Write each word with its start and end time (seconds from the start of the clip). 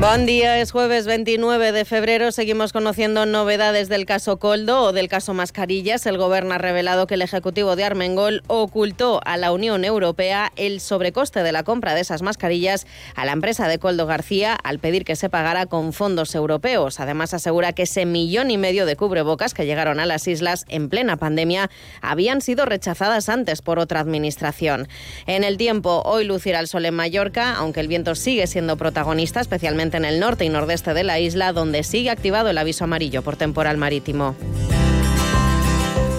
Buen 0.00 0.26
día, 0.26 0.60
es 0.60 0.70
jueves 0.70 1.06
29 1.06 1.72
de 1.72 1.84
febrero. 1.84 2.30
Seguimos 2.30 2.72
conociendo 2.72 3.26
novedades 3.26 3.88
del 3.88 4.06
caso 4.06 4.38
Coldo 4.38 4.80
o 4.82 4.92
del 4.92 5.08
caso 5.08 5.34
Mascarillas. 5.34 6.06
El 6.06 6.18
Gobierno 6.18 6.54
ha 6.54 6.58
revelado 6.58 7.08
que 7.08 7.14
el 7.14 7.22
Ejecutivo 7.22 7.74
de 7.74 7.82
Armengol 7.82 8.44
ocultó 8.46 9.20
a 9.24 9.36
la 9.36 9.50
Unión 9.50 9.84
Europea 9.84 10.52
el 10.54 10.80
sobrecoste 10.80 11.42
de 11.42 11.50
la 11.50 11.64
compra 11.64 11.96
de 11.96 12.02
esas 12.02 12.22
mascarillas 12.22 12.86
a 13.16 13.24
la 13.24 13.32
empresa 13.32 13.66
de 13.66 13.80
Coldo 13.80 14.06
García 14.06 14.56
al 14.62 14.78
pedir 14.78 15.04
que 15.04 15.16
se 15.16 15.30
pagara 15.30 15.66
con 15.66 15.92
fondos 15.92 16.32
europeos. 16.36 17.00
Además, 17.00 17.34
asegura 17.34 17.72
que 17.72 17.82
ese 17.82 18.06
millón 18.06 18.52
y 18.52 18.56
medio 18.56 18.86
de 18.86 18.94
cubrebocas 18.94 19.52
que 19.52 19.66
llegaron 19.66 19.98
a 19.98 20.06
las 20.06 20.28
islas 20.28 20.64
en 20.68 20.90
plena 20.90 21.16
pandemia 21.16 21.70
habían 22.02 22.40
sido 22.40 22.66
rechazadas 22.66 23.28
antes 23.28 23.62
por 23.62 23.80
otra 23.80 23.98
administración. 23.98 24.86
En 25.26 25.42
el 25.42 25.56
tiempo, 25.56 26.02
hoy 26.04 26.22
lucirá 26.22 26.60
el 26.60 26.68
sol 26.68 26.84
en 26.84 26.94
Mallorca, 26.94 27.56
aunque 27.56 27.80
el 27.80 27.88
viento 27.88 28.14
sigue 28.14 28.46
siendo 28.46 28.76
protagonista, 28.76 29.40
especialmente 29.40 29.87
en 29.96 30.04
el 30.04 30.20
norte 30.20 30.44
y 30.44 30.48
nordeste 30.48 30.94
de 30.94 31.04
la 31.04 31.18
isla, 31.18 31.52
donde 31.52 31.82
sigue 31.82 32.10
activado 32.10 32.50
el 32.50 32.58
aviso 32.58 32.84
amarillo 32.84 33.22
por 33.22 33.36
temporal 33.36 33.76
marítimo. 33.76 34.36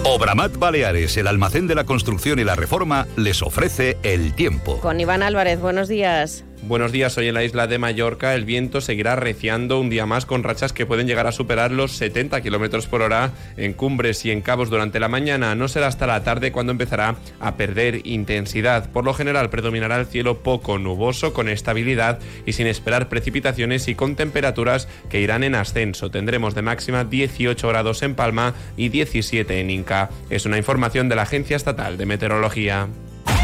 Obramat 0.04 0.56
Baleares, 0.56 1.16
el 1.16 1.26
almacén 1.26 1.66
de 1.66 1.74
la 1.74 1.84
construcción 1.84 2.38
y 2.38 2.44
la 2.44 2.56
reforma, 2.56 3.06
les 3.16 3.42
ofrece 3.42 3.98
el 4.02 4.34
tiempo. 4.34 4.78
Con 4.80 4.98
Iván 4.98 5.22
Álvarez, 5.22 5.60
buenos 5.60 5.88
días. 5.88 6.44
Buenos 6.62 6.92
días, 6.92 7.16
hoy 7.16 7.26
en 7.26 7.34
la 7.34 7.42
isla 7.42 7.66
de 7.66 7.78
Mallorca 7.78 8.34
el 8.34 8.44
viento 8.44 8.82
seguirá 8.82 9.16
reciando 9.16 9.80
un 9.80 9.88
día 9.88 10.04
más 10.04 10.26
con 10.26 10.42
rachas 10.42 10.74
que 10.74 10.84
pueden 10.84 11.06
llegar 11.06 11.26
a 11.26 11.32
superar 11.32 11.72
los 11.72 11.92
70 11.92 12.42
kilómetros 12.42 12.86
por 12.86 13.00
hora 13.00 13.32
en 13.56 13.72
cumbres 13.72 14.26
y 14.26 14.30
en 14.30 14.42
cabos 14.42 14.68
durante 14.68 15.00
la 15.00 15.08
mañana. 15.08 15.54
No 15.54 15.68
será 15.68 15.86
hasta 15.86 16.06
la 16.06 16.22
tarde 16.22 16.52
cuando 16.52 16.72
empezará 16.72 17.16
a 17.40 17.56
perder 17.56 18.06
intensidad. 18.06 18.90
Por 18.90 19.06
lo 19.06 19.14
general 19.14 19.48
predominará 19.48 19.96
el 19.96 20.06
cielo 20.06 20.42
poco 20.42 20.78
nuboso, 20.78 21.32
con 21.32 21.48
estabilidad 21.48 22.18
y 22.44 22.52
sin 22.52 22.66
esperar 22.66 23.08
precipitaciones 23.08 23.88
y 23.88 23.94
con 23.94 24.14
temperaturas 24.14 24.86
que 25.08 25.22
irán 25.22 25.44
en 25.44 25.54
ascenso. 25.54 26.10
Tendremos 26.10 26.54
de 26.54 26.60
máxima 26.60 27.04
18 27.04 27.68
grados 27.68 28.02
en 28.02 28.14
Palma 28.14 28.54
y 28.76 28.90
17 28.90 29.60
en 29.60 29.70
Inca. 29.70 30.10
Es 30.28 30.44
una 30.44 30.58
información 30.58 31.08
de 31.08 31.16
la 31.16 31.22
Agencia 31.22 31.56
Estatal 31.56 31.96
de 31.96 32.04
Meteorología. 32.04 32.86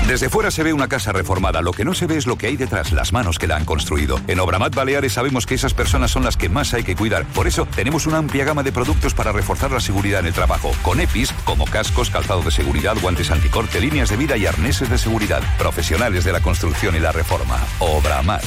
Desde 0.07 0.31
fuera 0.31 0.53
se 0.53 0.63
ve 0.63 0.73
una 0.73 0.87
casa 0.87 1.11
reformada, 1.11 1.61
lo 1.63 1.73
que 1.73 1.85
no 1.85 1.93
se 1.93 2.07
ve 2.07 2.17
es 2.17 2.29
lo 2.29 2.39
que 2.39 2.47
hay 2.47 2.57
detrás, 2.57 2.93
las 2.93 3.13
manos 3.13 3.41
que 3.41 3.49
la 3.49 3.57
han 3.57 3.65
construido. 3.65 4.21
En 4.29 4.39
Obramat 4.39 4.73
Baleares 4.73 5.15
sabemos 5.15 5.47
que 5.47 5.57
esas 5.57 5.75
personas 5.75 6.13
son 6.13 6.23
las 6.23 6.37
que 6.37 6.49
más 6.49 6.73
hay 6.75 6.85
que 6.85 6.95
cuidar. 6.95 7.27
Por 7.27 7.49
eso 7.49 7.67
tenemos 7.75 8.07
una 8.07 8.19
amplia 8.19 8.45
gama 8.45 8.63
de 8.63 8.71
productos 8.71 9.15
para 9.15 9.33
reforzar 9.33 9.73
la 9.73 9.81
seguridad 9.81 10.21
en 10.21 10.27
el 10.27 10.33
trabajo, 10.33 10.71
con 10.83 11.01
EPIs 11.01 11.33
como 11.45 11.65
cascos, 11.65 12.11
calzado 12.11 12.43
de 12.43 12.53
seguridad, 12.53 12.97
guantes 13.03 13.33
anticorte, 13.33 13.81
líneas 13.81 14.09
de 14.09 14.17
vida 14.17 14.37
y 14.37 14.47
arneses 14.47 14.89
de 14.89 14.99
seguridad. 14.99 15.43
Profesionales 15.59 16.25
de 16.25 16.33
la 16.33 16.41
construcción 16.41 16.95
y 16.95 17.01
la 17.01 17.11
reforma. 17.11 17.59
Obramat. 17.81 18.45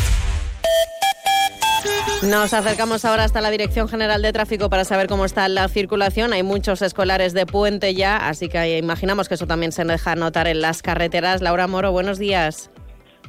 Nos 2.21 2.53
acercamos 2.53 3.05
ahora 3.05 3.23
hasta 3.23 3.39
la 3.39 3.49
Dirección 3.49 3.87
General 3.87 4.21
de 4.21 4.33
Tráfico 4.33 4.69
para 4.69 4.83
saber 4.83 5.07
cómo 5.07 5.23
está 5.23 5.47
la 5.47 5.69
circulación. 5.69 6.33
Hay 6.33 6.43
muchos 6.43 6.81
escolares 6.81 7.33
de 7.33 7.45
puente 7.45 7.93
ya, 7.93 8.17
así 8.17 8.49
que 8.49 8.77
imaginamos 8.77 9.29
que 9.29 9.35
eso 9.35 9.47
también 9.47 9.71
se 9.71 9.85
deja 9.85 10.15
notar 10.15 10.47
en 10.47 10.59
las 10.59 10.81
carreteras. 10.81 11.41
Laura 11.41 11.67
Moro, 11.67 11.93
buenos 11.93 12.19
días. 12.19 12.71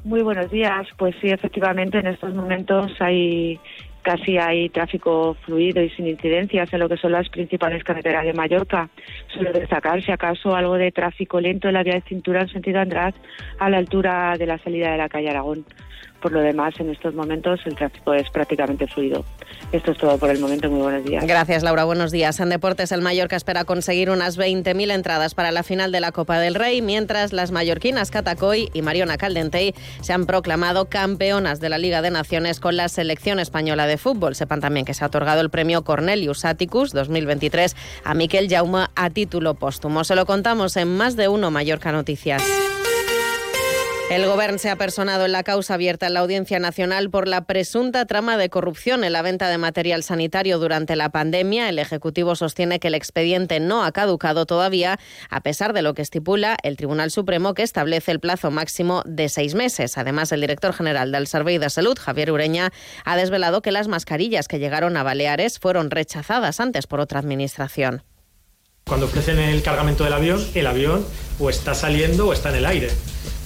Muy 0.03 0.23
buenos 0.23 0.51
días. 0.51 0.89
Pues 0.97 1.15
sí, 1.21 1.29
efectivamente, 1.29 1.99
en 1.99 2.09
estos 2.09 2.35
momentos 2.35 2.91
hay 2.99 3.61
casi 4.03 4.39
hay 4.39 4.69
tráfico 4.71 5.37
fluido 5.45 5.81
y 5.83 5.91
sin 5.91 6.09
incidencias 6.09 6.73
en 6.73 6.81
lo 6.81 6.89
que 6.89 6.97
son 6.97 7.13
las 7.13 7.29
principales 7.29 7.85
carreteras 7.85 8.25
de 8.25 8.33
Mallorca. 8.33 8.89
Suele 9.33 9.53
destacar, 9.53 10.03
si 10.03 10.11
acaso, 10.11 10.57
algo 10.57 10.75
de 10.75 10.91
tráfico 10.91 11.41
lento 11.41 11.69
en 11.69 11.75
la 11.75 11.85
vía 11.85 11.95
de 11.95 12.03
cintura 12.09 12.41
en 12.41 12.49
sentido 12.49 12.81
András 12.81 13.15
a 13.61 13.71
la 13.71 13.79
altura 13.79 14.35
de 14.37 14.47
la 14.47 14.59
salida 14.59 14.91
de 14.91 14.99
la 14.99 15.09
calle 15.09 15.31
Aragón. 15.31 15.65
Por 16.21 16.33
lo 16.33 16.41
demás, 16.41 16.75
en 16.79 16.91
estos 16.91 17.15
momentos 17.15 17.61
el 17.65 17.75
tráfico 17.75 18.13
es 18.15 18.29
prácticamente 18.31 18.87
fluido. 18.87 19.25
Esto 19.73 19.93
es 19.93 19.99
todo 19.99 20.19
por 20.19 20.31
el 20.31 20.39
momento. 20.39 20.69
Muy 20.71 20.83
buenos 20.83 21.05
días. 21.05 21.25
Gracias, 21.27 21.63
Laura. 21.63 21.85
Buenos 21.85 22.11
días. 22.11 22.41
En 22.41 22.51
deportes, 22.51 22.93
el 22.93 23.03
Mallorca 23.03 23.37
espera 23.37 23.65
conseguir 23.65 24.11
unas 24.11 24.39
20.000 24.39 24.93
entradas 24.93 25.35
para 25.35 25.51
la 25.51 25.63
final 25.63 25.93
de 25.93 26.01
la 26.01 26.13
Copa 26.13 26.39
del 26.39 26.55
Rey, 26.55 26.83
mientras 26.83 27.33
las 27.33 27.51
mallorquinas 27.51 28.11
Catacoy 28.11 28.69
y 28.73 28.83
Mariona 28.83 29.17
Caldentey 29.17 29.75
se 30.01 30.13
han 30.13 30.27
proclamado 30.27 30.87
campeonas 30.87 31.61
de 31.61 31.69
la 31.69 31.79
Liga 31.79 32.03
de 32.03 32.11
Naciones 32.11 32.61
con 32.61 32.77
la 32.77 32.89
selección 32.89 33.39
española 33.39 33.87
de 33.87 33.97
fútbol. 33.97 34.35
Sepan 34.35 34.61
también 34.61 34.85
que 34.85 34.95
se 34.95 35.05
ha 35.05 35.07
otorgado 35.07 35.41
el 35.41 35.51
premio 35.51 35.83
Cornelius 35.85 36.45
Atticus 36.45 36.93
2023 36.93 37.77
a 38.05 38.15
Miquel 38.15 38.49
Jaume 38.49 38.87
a 38.95 39.11
título 39.11 39.55
póstumo. 39.55 40.05
Se 40.05 40.15
lo 40.15 40.27
contamos 40.27 40.77
en 40.77 40.97
más 40.97 41.17
de 41.17 41.29
uno 41.29 41.51
Mallorca 41.51 41.93
Noticias. 41.93 42.43
El 44.11 44.27
Gobierno 44.27 44.59
se 44.59 44.69
ha 44.71 44.75
personado 44.75 45.25
en 45.25 45.31
la 45.31 45.45
causa 45.45 45.75
abierta 45.75 46.09
en 46.09 46.15
la 46.15 46.21
Audiencia 46.21 46.59
Nacional 46.59 47.11
por 47.11 47.29
la 47.29 47.45
presunta 47.45 48.07
trama 48.07 48.37
de 48.37 48.51
corrupción 48.51 49.05
en 49.05 49.13
la 49.13 49.23
venta 49.23 49.49
de 49.49 49.57
material 49.57 50.03
sanitario 50.03 50.59
durante 50.59 50.97
la 50.97 51.11
pandemia. 51.11 51.69
El 51.69 51.79
Ejecutivo 51.79 52.35
sostiene 52.35 52.81
que 52.81 52.89
el 52.89 52.97
expediente 52.97 53.61
no 53.61 53.85
ha 53.85 53.93
caducado 53.93 54.47
todavía, 54.47 54.99
a 55.31 55.43
pesar 55.43 55.73
de 55.75 55.83
lo 55.83 55.95
que 55.95 56.03
estipula 56.03 56.57
el 56.65 56.77
Tribunal 56.77 57.13
Supremo, 57.13 57.55
que 57.55 57.63
establece 57.63 58.11
el 58.11 58.19
plazo 58.19 58.51
máximo 58.51 59.05
de 59.07 59.29
seis 59.29 59.55
meses. 59.55 59.97
Además, 59.97 60.33
el 60.33 60.41
director 60.41 60.73
general 60.73 61.13
del 61.13 61.29
Servei 61.29 61.59
de 61.59 61.71
Salud, 61.71 61.97
Javier 61.97 62.33
Ureña, 62.33 62.73
ha 63.05 63.17
desvelado 63.17 63.63
que 63.63 63.71
las 63.71 63.87
mascarillas 63.87 64.49
que 64.49 64.59
llegaron 64.59 64.97
a 64.97 65.05
Baleares 65.05 65.61
fueron 65.61 65.89
rechazadas 65.89 66.59
antes 66.59 66.89
por 66.89 66.99
otra 66.99 67.21
administración. 67.21 68.03
Cuando 68.89 69.07
ofrecen 69.07 69.39
el 69.39 69.63
cargamento 69.63 70.03
del 70.03 70.15
avión, 70.15 70.45
el 70.57 70.67
avión 70.67 71.07
o 71.39 71.49
está 71.49 71.77
saliendo 71.77 72.27
o 72.27 72.33
está 72.33 72.49
en 72.49 72.57
el 72.57 72.67
aire 72.67 72.89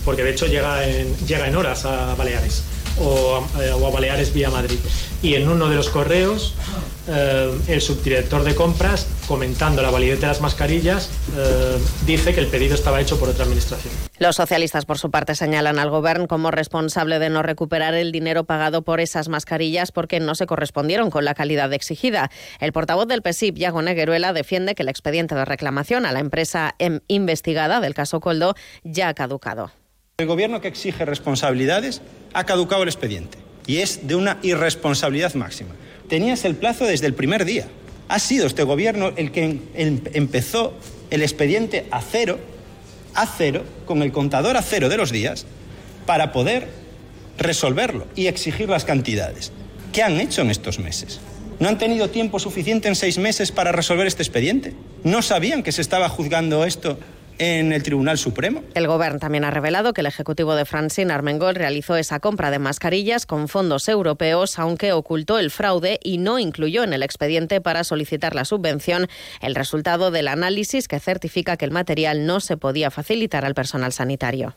porque 0.04 0.22
de 0.22 0.31
hecho 0.31 0.47
llega 0.47 0.87
en, 0.87 1.15
llega 1.26 1.47
en 1.47 1.56
horas 1.56 1.84
a 1.84 2.15
Baleares 2.15 2.62
o 2.98 3.44
a, 3.56 3.65
eh, 3.65 3.72
Baleares 3.92 4.32
vía 4.32 4.50
Madrid. 4.50 4.78
Y 5.22 5.34
en 5.34 5.48
uno 5.48 5.69
de 5.69 5.76
los 5.76 5.88
correos, 5.88 6.54
eh, 7.09 7.50
el 7.69 7.81
subdirector 7.81 8.44
de 8.44 8.54
compras, 8.54 9.06
comentando 9.26 9.82
la 9.82 9.91
validez 9.91 10.20
de 10.20 10.26
las 10.26 10.41
mascarillas, 10.41 11.10
eh, 11.37 11.78
dice 12.06 12.34
que 12.34 12.41
el 12.41 12.47
pedido 12.47 12.75
estaba 12.75 13.00
hecho 13.00 13.19
por 13.19 13.28
otra 13.31 13.44
administración. 13.44 13.92
Los 14.19 14.37
socialistas, 14.37 14.84
por 14.84 14.98
su 14.98 15.10
parte, 15.10 15.34
señalan 15.34 15.78
al 15.78 15.91
Gobierno 15.91 16.28
como 16.28 16.50
responsable 16.50 17.19
de 17.19 17.31
no 17.31 17.42
recuperar 17.42 17.94
el 17.94 18.12
dinero 18.12 18.44
pagado 18.44 18.82
por 18.82 19.00
esas 19.00 19.28
mascarillas 19.28 19.91
porque 19.91 20.21
no 20.21 20.34
se 20.34 20.47
correspondieron 20.47 21.10
con 21.10 21.25
la 21.25 21.34
calidad 21.34 21.72
exigida. 21.72 22.31
El 22.60 22.72
portavoz 22.72 23.09
del 23.09 23.22
PSIP, 23.22 23.56
Yago 23.56 23.82
Negueruela, 23.82 24.32
defiende 24.32 24.75
que 24.75 24.82
el 24.82 24.88
expediente 24.88 25.34
de 25.34 25.44
reclamación 25.44 26.06
a 26.06 26.12
la 26.12 26.21
empresa 26.21 26.75
em- 26.78 27.00
investigada 27.09 27.81
del 27.81 27.94
caso 27.94 28.21
Coldo 28.21 28.54
ya 28.84 29.09
ha 29.09 29.15
caducado. 29.15 29.72
El 30.19 30.29
gobierno 30.29 30.61
que 30.61 30.69
exige 30.69 31.05
responsabilidades 31.05 32.01
ha 32.35 32.45
caducado 32.45 32.85
el 32.85 32.89
expediente 32.89 33.37
y 33.67 33.79
es 33.79 34.07
de 34.07 34.15
una 34.15 34.39
irresponsabilidad 34.43 35.35
máxima. 35.35 35.71
Tenías 36.09 36.45
el 36.45 36.55
plazo 36.55 36.85
desde 36.85 37.09
el 37.09 37.15
primer 37.15 37.45
día. 37.45 37.67
Ha 38.07 38.21
sido 38.21 38.47
este 38.47 38.63
gobierno 38.63 39.13
el 39.17 39.33
que 39.33 39.43
em- 39.75 40.01
empezó 40.13 40.73
el 41.11 41.21
expediente 41.23 41.87
a 41.91 42.01
cero, 42.01 42.39
a 43.15 43.27
cero, 43.27 43.65
con 43.87 44.03
el 44.03 44.13
contador 44.13 44.57
a 44.57 44.63
cero 44.63 44.89
de 44.89 44.99
los 44.99 45.11
días, 45.11 45.47
para 46.07 46.31
poder 46.31 46.69
resolverlo 47.37 48.07
y 48.15 48.29
exigir 48.29 48.69
las 48.69 48.85
cantidades. 48.85 49.51
¿Qué 49.93 50.05
han 50.05 50.21
hecho 50.21 50.43
en 50.43 50.53
estos 50.53 50.79
meses? 50.79 51.19
¿No 51.59 51.69
han 51.69 51.79
tenido 51.79 52.09
tiempo 52.09 52.39
suficiente 52.39 52.87
en 52.87 52.95
seis 52.95 53.19
meses 53.19 53.51
para 53.51 53.73
resolver 53.73 54.07
este 54.07 54.23
expediente? 54.23 54.75
¿No 55.03 55.23
sabían 55.23 55.65
que 55.65 55.73
se 55.73 55.83
estaba 55.83 56.09
juzgando 56.09 56.65
esto 56.65 57.01
en 57.39 57.72
el 57.72 57.83
Tribunal 57.83 58.19
Supremo? 58.19 58.62
El 58.75 58.87
Gobierno 58.87 59.19
también 59.19 59.45
ha 59.45 59.50
revelado 59.50 59.93
que 59.93 60.00
el 60.00 60.06
Ejecutivo 60.06 60.55
de 60.55 60.65
Francine 60.65 61.12
Armengol 61.12 61.55
realizó 61.55 61.97
esa 61.97 62.21
compra 62.21 62.50
de 62.50 62.59
mascarillas 62.59 63.27
con 63.27 63.49
fondos 63.49 63.89
europeos, 63.89 64.59
aunque 64.59 64.93
ocultó 64.93 65.39
el 65.39 65.50
fraude 65.50 65.99
y 66.03 66.19
no 66.19 66.39
incluyó 66.39 66.84
en 66.84 66.93
el 66.93 67.03
expediente 67.03 67.61
para 67.61 67.84
solicitar 67.84 68.34
la 68.34 68.45
subvención 68.45 69.09
el 69.41 69.55
resultado 69.55 70.11
del 70.11 70.28
análisis 70.28 70.89
que 70.89 71.01
certifica 71.01 71.57
que 71.57 71.65
el 71.65 71.71
material 71.71 72.27
no 72.27 72.41
se 72.41 72.57
podía 72.57 72.91
facilitar 72.91 73.45
al 73.45 73.54
personal 73.54 73.92
sanitario. 73.92 74.57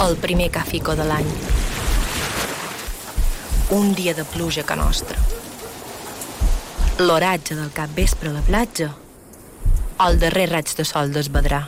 El 0.00 0.16
primer 0.16 0.50
cafico 0.54 0.94
de 0.94 1.02
l'any. 1.02 1.26
Un 3.74 3.96
dia 3.98 4.14
de 4.14 4.22
pluja 4.24 4.62
que 4.62 4.76
nostra. 4.78 5.18
L'oratge 7.02 7.56
del 7.58 7.72
cap 7.74 7.90
vespre 7.96 8.30
a 8.30 8.32
la 8.36 8.42
platja. 8.46 8.94
el 9.98 10.20
darrer 10.22 10.46
raig 10.52 10.70
de 10.78 10.84
sol 10.86 11.10
d'Esbadrà. 11.10 11.66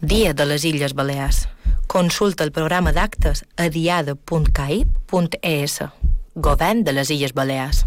Dia 0.00 0.32
de 0.32 0.46
les 0.46 0.64
Illes 0.64 0.94
Balears. 0.94 1.48
Consulta 1.90 2.44
el 2.44 2.52
programa 2.52 2.92
d'actes 2.92 3.44
a 3.56 3.68
diada.caip.es. 3.68 5.80
Govern 6.34 6.84
de 6.84 6.92
les 6.92 7.10
Illes 7.10 7.34
Balears. 7.34 7.86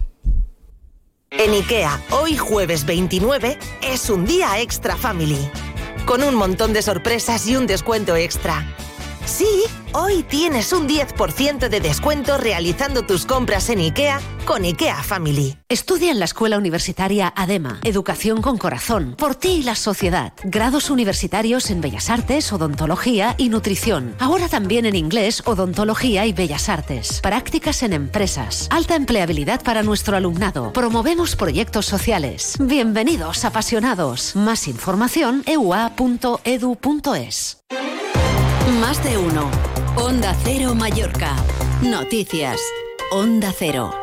En 1.31 1.53
IKEA, 1.53 2.01
hoy 2.19 2.35
jueves 2.35 2.85
29, 2.85 3.57
es 3.81 4.09
un 4.09 4.25
día 4.25 4.59
extra 4.59 4.97
family. 4.97 5.49
Con 6.05 6.23
un 6.23 6.35
montón 6.35 6.73
de 6.73 6.81
sorpresas 6.81 7.47
y 7.47 7.55
un 7.55 7.67
descuento 7.67 8.15
extra. 8.15 8.65
Sí, 9.25 9.63
hoy 9.93 10.23
tienes 10.23 10.73
un 10.73 10.87
10% 10.87 11.69
de 11.69 11.79
descuento 11.79 12.37
realizando 12.37 13.03
tus 13.03 13.25
compras 13.25 13.69
en 13.69 13.79
IKEA 13.79 14.19
con 14.45 14.63
IKEA 14.63 15.01
Family. 15.03 15.57
Estudia 15.69 16.11
en 16.11 16.19
la 16.19 16.25
Escuela 16.25 16.57
Universitaria 16.57 17.33
ADEMA, 17.35 17.79
Educación 17.83 18.41
con 18.41 18.57
Corazón, 18.57 19.15
por 19.17 19.35
ti 19.35 19.49
y 19.49 19.63
la 19.63 19.75
sociedad. 19.75 20.33
Grados 20.43 20.89
universitarios 20.89 21.69
en 21.69 21.81
Bellas 21.81 22.09
Artes, 22.09 22.51
Odontología 22.51 23.35
y 23.37 23.49
Nutrición. 23.49 24.15
Ahora 24.19 24.47
también 24.49 24.85
en 24.85 24.95
inglés, 24.95 25.43
Odontología 25.45 26.25
y 26.25 26.33
Bellas 26.33 26.69
Artes. 26.69 27.19
Prácticas 27.21 27.83
en 27.83 27.93
empresas. 27.93 28.67
Alta 28.71 28.95
empleabilidad 28.95 29.61
para 29.63 29.83
nuestro 29.83 30.17
alumnado. 30.17 30.73
Promovemos 30.73 31.35
proyectos 31.35 31.85
sociales. 31.85 32.55
Bienvenidos, 32.59 33.45
apasionados. 33.45 34.35
Más 34.35 34.67
información, 34.67 35.43
eua.edu.es. 35.45 35.91
Más 38.79 39.03
de 39.03 39.17
uno. 39.17 39.70
Onda 39.97 40.33
Cero 40.43 40.73
Mallorca. 40.73 41.35
Noticias. 41.81 42.59
Onda 43.11 43.51
Cero. 43.51 44.00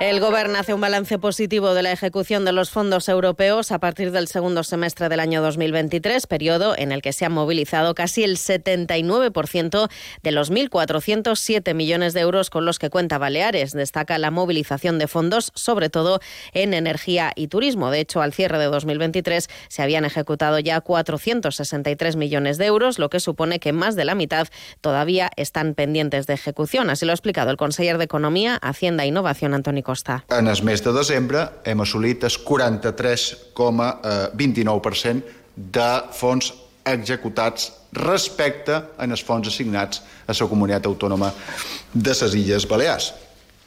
El 0.00 0.20
Gobierno 0.20 0.60
hace 0.60 0.74
un 0.74 0.80
balance 0.80 1.18
positivo 1.18 1.74
de 1.74 1.82
la 1.82 1.90
ejecución 1.90 2.44
de 2.44 2.52
los 2.52 2.70
fondos 2.70 3.08
europeos 3.08 3.72
a 3.72 3.80
partir 3.80 4.12
del 4.12 4.28
segundo 4.28 4.62
semestre 4.62 5.08
del 5.08 5.18
año 5.18 5.42
2023, 5.42 6.28
periodo 6.28 6.78
en 6.78 6.92
el 6.92 7.02
que 7.02 7.12
se 7.12 7.24
han 7.24 7.32
movilizado 7.32 7.96
casi 7.96 8.22
el 8.22 8.36
79% 8.36 9.90
de 10.22 10.30
los 10.30 10.52
1.407 10.52 11.74
millones 11.74 12.14
de 12.14 12.20
euros 12.20 12.48
con 12.48 12.64
los 12.64 12.78
que 12.78 12.90
cuenta 12.90 13.18
Baleares. 13.18 13.72
Destaca 13.72 14.18
la 14.18 14.30
movilización 14.30 15.00
de 15.00 15.08
fondos, 15.08 15.50
sobre 15.56 15.90
todo 15.90 16.20
en 16.52 16.74
energía 16.74 17.32
y 17.34 17.48
turismo. 17.48 17.90
De 17.90 17.98
hecho, 17.98 18.22
al 18.22 18.32
cierre 18.32 18.60
de 18.60 18.66
2023 18.66 19.48
se 19.66 19.82
habían 19.82 20.04
ejecutado 20.04 20.60
ya 20.60 20.80
463 20.80 22.14
millones 22.14 22.56
de 22.56 22.66
euros, 22.66 23.00
lo 23.00 23.10
que 23.10 23.18
supone 23.18 23.58
que 23.58 23.72
más 23.72 23.96
de 23.96 24.04
la 24.04 24.14
mitad 24.14 24.46
todavía 24.80 25.28
están 25.34 25.74
pendientes 25.74 26.28
de 26.28 26.34
ejecución. 26.34 26.88
Así 26.88 27.04
lo 27.04 27.10
ha 27.10 27.14
explicado 27.14 27.50
el 27.50 27.56
conseller 27.56 27.98
de 27.98 28.04
Economía, 28.04 28.60
Hacienda 28.62 29.02
e 29.02 29.08
Innovación, 29.08 29.54
Antonio 29.54 29.87
Costa. 29.88 30.20
En 30.36 30.52
el 30.52 30.60
mes 30.68 30.84
de 30.84 30.92
desembre 30.92 31.64
hem 31.64 31.80
assolit 31.80 32.20
el 32.28 32.36
43,29% 32.44 35.24
de 35.56 36.12
fons 36.12 36.52
executats 36.84 37.72
respecte 37.96 38.84
en 39.00 39.16
els 39.16 39.24
fons 39.24 39.48
assignats 39.48 40.04
a 40.28 40.36
la 40.36 40.44
comunitat 40.50 40.84
autònoma 40.90 41.32
de 41.94 42.12
les 42.20 42.34
Illes 42.36 42.68
Balears 42.68 43.14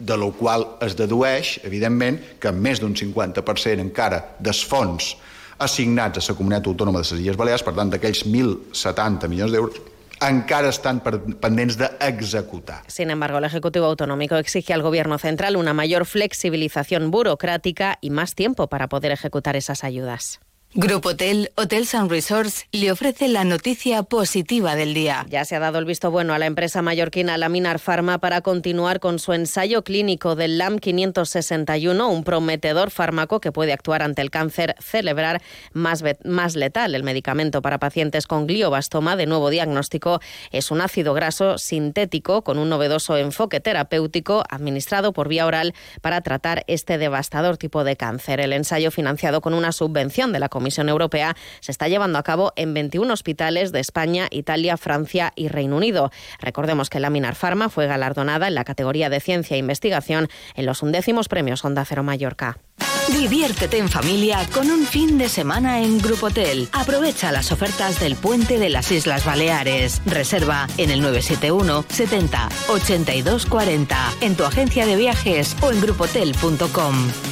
de 0.02 0.18
lo 0.18 0.32
qual 0.34 0.66
es 0.82 0.96
dedueix, 0.98 1.60
evidentment, 1.66 2.18
que 2.42 2.52
més 2.52 2.82
d'un 2.82 2.96
50% 2.98 3.82
encara 3.82 4.22
dels 4.40 4.64
fons 4.66 5.14
assignats 5.62 6.18
a 6.18 6.32
la 6.32 6.38
comunitat 6.38 6.68
autònoma 6.68 7.02
de 7.02 7.06
les 7.06 7.22
Illes 7.22 7.38
Balears, 7.38 7.64
per 7.66 7.76
tant, 7.78 7.92
d'aquells 7.94 8.26
1.070 8.26 9.30
milions 9.30 9.54
d'euros, 9.54 9.78
encara 10.22 10.70
están 10.70 11.02
pendientes 11.02 11.78
de 11.78 11.90
ejecutar. 12.00 12.84
Sin 12.88 13.10
embargo, 13.10 13.40
el 13.40 13.44
Ejecutivo 13.44 13.86
Autonómico 13.86 14.36
exige 14.36 14.74
al 14.74 14.82
Gobierno 14.82 15.18
central 15.18 15.56
una 15.56 15.74
mayor 15.74 16.06
flexibilización 16.06 17.12
burocrática 17.12 17.98
y 18.02 18.10
más 18.10 18.36
tiempo 18.36 18.68
para 18.68 18.88
poder 18.88 19.12
ejecutar 19.12 19.56
esas 19.56 19.84
ayudas. 19.84 20.40
Grupo 20.74 21.10
Hotel, 21.10 21.52
Hotels 21.58 21.94
and 21.96 22.10
Resorts 22.10 22.66
le 22.72 22.94
ofrece 22.94 23.28
la 23.28 23.44
noticia 23.44 24.04
positiva 24.04 24.78
del 24.78 24.94
día. 24.94 25.26
Ya 25.30 25.44
se 25.44 25.58
ha 25.58 25.60
dado 25.60 25.80
el 25.80 25.86
visto 25.86 26.12
bueno 26.12 26.34
a 26.34 26.40
la 26.40 26.46
empresa 26.46 26.82
mallorquina 26.82 27.38
Laminar 27.38 27.78
Pharma 27.78 28.20
para 28.20 28.40
continuar 28.40 29.02
con 29.02 29.20
su 29.20 29.34
ensayo 29.34 29.84
clínico 29.84 30.38
del 30.38 30.58
LAM 30.58 30.80
561, 30.80 32.08
un 32.08 32.24
prometedor 32.24 32.90
fármaco 32.90 33.42
que 33.42 33.52
puede 33.52 33.74
actuar 33.74 34.02
ante 34.02 34.22
el 34.22 34.32
cáncer 34.32 34.76
cerebral 34.80 35.42
más, 35.74 36.06
más 36.24 36.56
letal. 36.56 36.96
El 36.96 37.04
medicamento 37.04 37.62
para 37.62 37.78
pacientes 37.78 38.26
con 38.26 38.48
gliobastoma 38.48 39.18
de 39.18 39.26
nuevo 39.26 39.50
diagnóstico 39.50 40.22
es 40.52 40.72
un 40.72 40.80
ácido 40.80 41.14
graso 41.14 41.58
sintético 41.58 42.46
con 42.46 42.58
un 42.58 42.70
novedoso 42.70 43.18
enfoque 43.18 43.60
terapéutico 43.60 44.46
administrado 44.50 45.12
por 45.12 45.28
vía 45.28 45.46
oral 45.46 45.74
para 46.00 46.22
tratar 46.22 46.64
este 46.68 46.98
devastador 46.98 47.58
tipo 47.58 47.84
de 47.84 47.98
cáncer. 47.98 48.40
El 48.40 48.54
ensayo 48.54 48.90
financiado 48.90 49.42
con 49.42 49.54
una 49.54 49.74
subvención 49.74 50.32
de 50.32 50.40
la 50.40 50.48
Europea 50.90 51.36
se 51.60 51.72
está 51.72 51.88
llevando 51.88 52.20
a 52.20 52.24
cabo 52.24 52.54
en 52.56 52.74
21 52.74 53.12
hospitales 53.14 53.72
de 53.72 53.80
España, 53.80 54.28
Italia, 54.32 54.78
Francia 54.78 55.34
y 55.36 55.48
Reino 55.48 55.78
Unido. 55.78 56.12
Recordemos 56.40 56.90
que 56.90 57.00
la 57.00 57.10
Minar 57.10 57.36
Pharma 57.36 57.70
fue 57.70 57.88
galardonada 57.88 58.48
en 58.48 58.56
la 58.56 58.64
categoría 58.64 59.10
de 59.10 59.20
ciencia 59.20 59.56
e 59.56 59.60
investigación 59.60 60.28
en 60.56 60.66
los 60.66 60.82
undécimos 60.82 61.28
premios 61.28 61.64
Onda 61.66 61.86
Cero 61.86 62.04
Mallorca. 62.04 62.58
Diviértete 63.10 63.78
en 63.78 63.90
familia 63.90 64.48
con 64.54 64.70
un 64.70 64.86
fin 64.86 65.18
de 65.18 65.28
semana 65.28 65.82
en 65.82 65.98
Grupo 66.00 66.28
Hotel. 66.28 66.70
Aprovecha 66.72 67.32
las 67.32 67.52
ofertas 67.52 68.00
del 68.00 68.16
puente 68.16 68.60
de 68.60 68.70
las 68.70 68.92
Islas 68.92 69.26
Baleares. 69.26 70.02
Reserva 70.06 70.68
en 70.78 70.92
el 70.92 71.02
971 71.02 71.86
70 71.90 72.50
82 72.70 73.46
40 73.48 74.14
en 74.22 74.36
tu 74.36 74.46
agencia 74.46 74.86
de 74.86 74.96
viajes 74.96 75.56
o 75.62 75.72
en 75.72 75.82
grupotel.com. 75.82 77.31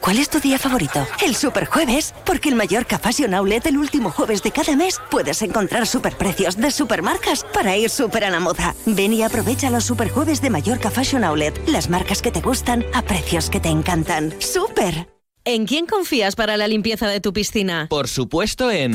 ¿Cuál 0.00 0.18
es 0.18 0.30
tu 0.30 0.40
día 0.40 0.58
favorito? 0.58 1.06
El 1.22 1.36
Superjueves, 1.36 2.14
porque 2.24 2.48
en 2.48 2.56
Mallorca 2.56 2.98
Fashion 2.98 3.34
Outlet 3.34 3.66
el 3.66 3.76
último 3.76 4.10
jueves 4.10 4.42
de 4.42 4.50
cada 4.50 4.74
mes 4.74 4.98
puedes 5.10 5.42
encontrar 5.42 5.86
superprecios 5.86 6.56
de 6.56 6.70
supermarcas 6.70 7.44
para 7.52 7.76
ir 7.76 7.90
súper 7.90 8.24
a 8.24 8.30
la 8.30 8.40
moda. 8.40 8.74
Ven 8.86 9.12
y 9.12 9.22
aprovecha 9.22 9.68
los 9.68 9.84
Superjueves 9.84 10.40
de 10.40 10.48
Mallorca 10.48 10.90
Fashion 10.90 11.22
Outlet, 11.24 11.68
las 11.68 11.90
marcas 11.90 12.22
que 12.22 12.30
te 12.30 12.40
gustan 12.40 12.84
a 12.94 13.02
precios 13.02 13.50
que 13.50 13.60
te 13.60 13.68
encantan. 13.68 14.34
¡Súper! 14.40 15.06
¿En 15.44 15.66
quién 15.66 15.86
confías 15.86 16.34
para 16.34 16.56
la 16.56 16.68
limpieza 16.68 17.06
de 17.08 17.20
tu 17.20 17.32
piscina? 17.32 17.86
Por 17.88 18.08
supuesto 18.08 18.70
en... 18.70 18.94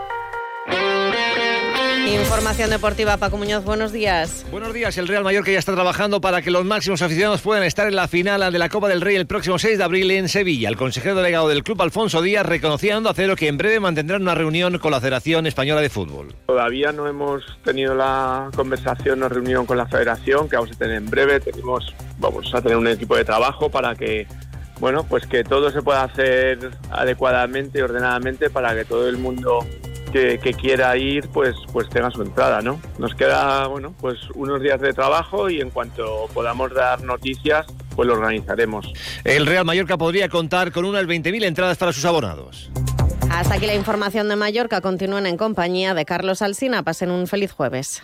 Información 2.07 2.69
deportiva, 2.69 3.17
Paco 3.17 3.37
Muñoz, 3.37 3.63
buenos 3.63 3.91
días. 3.91 4.45
Buenos 4.49 4.73
días, 4.73 4.97
el 4.97 5.07
Real 5.07 5.23
Mallorca 5.23 5.51
ya 5.51 5.59
está 5.59 5.73
trabajando 5.73 6.19
para 6.19 6.41
que 6.41 6.49
los 6.49 6.65
máximos 6.65 7.01
aficionados 7.01 7.41
puedan 7.41 7.63
estar 7.63 7.87
en 7.87 7.95
la 7.95 8.07
final 8.07 8.51
de 8.51 8.59
la 8.59 8.69
Copa 8.69 8.89
del 8.89 9.01
Rey 9.01 9.15
el 9.15 9.27
próximo 9.27 9.59
6 9.59 9.77
de 9.77 9.83
abril 9.83 10.09
en 10.11 10.27
Sevilla. 10.27 10.69
El 10.69 10.77
consejero 10.77 11.15
delegado 11.15 11.47
del 11.47 11.63
club, 11.63 11.81
Alfonso 11.81 12.21
Díaz, 12.21 12.45
reconocía 12.45 12.97
a 12.97 13.13
Cero 13.13 13.35
que 13.35 13.47
en 13.47 13.57
breve 13.57 13.79
mantendrán 13.79 14.23
una 14.23 14.35
reunión 14.35 14.77
con 14.79 14.91
la 14.91 14.99
Federación 14.99 15.45
Española 15.45 15.81
de 15.81 15.89
Fútbol. 15.89 16.33
Todavía 16.47 16.91
no 16.91 17.07
hemos 17.07 17.43
tenido 17.63 17.93
la 17.93 18.49
conversación 18.55 19.21
o 19.23 19.29
reunión 19.29 19.65
con 19.65 19.77
la 19.77 19.85
Federación, 19.85 20.49
que 20.49 20.55
vamos 20.55 20.71
a 20.71 20.77
tener 20.77 20.97
en 20.97 21.09
breve. 21.09 21.39
Tenemos, 21.39 21.93
vamos 22.17 22.53
a 22.53 22.61
tener 22.61 22.77
un 22.77 22.87
equipo 22.87 23.15
de 23.15 23.25
trabajo 23.25 23.69
para 23.69 23.95
que 23.95 24.27
bueno, 24.79 25.03
pues 25.03 25.27
que 25.27 25.43
todo 25.43 25.69
se 25.69 25.83
pueda 25.83 26.03
hacer 26.03 26.71
adecuadamente 26.89 27.77
y 27.77 27.81
ordenadamente 27.83 28.49
para 28.49 28.73
que 28.73 28.83
todo 28.83 29.07
el 29.07 29.17
mundo 29.17 29.59
que, 30.11 30.37
quiera 30.59 30.95
ir 30.97 31.27
pues 31.29 31.55
pues 31.71 31.89
tenga 31.89 32.11
su 32.11 32.21
entrada, 32.21 32.61
¿no? 32.61 32.79
Nos 32.99 33.15
queda 33.15 33.67
bueno 33.67 33.93
pues 33.99 34.17
unos 34.35 34.61
días 34.61 34.79
de 34.81 34.93
trabajo 34.93 35.49
y 35.49 35.61
en 35.61 35.69
cuanto 35.69 36.27
podamos 36.33 36.73
dar 36.73 37.01
noticias 37.03 37.65
pues 37.95 38.07
lo 38.07 38.13
organizaremos. 38.13 38.91
El 39.23 39.45
Real 39.45 39.65
Mallorca 39.65 39.97
podría 39.97 40.29
contar 40.29 40.71
con 40.71 40.85
unas 40.85 41.05
20.000 41.05 41.43
entradas 41.45 41.77
para 41.77 41.93
sus 41.93 42.05
abonados. 42.05 42.69
Hasta 43.31 43.55
aquí 43.55 43.65
la 43.65 43.75
información 43.75 44.27
de 44.29 44.35
Mallorca. 44.35 44.81
Continúen 44.81 45.25
en 45.25 45.37
compañía 45.37 45.93
de 45.93 46.05
Carlos 46.05 46.41
Alsina. 46.41 46.83
Pasen 46.83 47.11
un 47.11 47.27
feliz 47.27 47.51
jueves. 47.51 48.03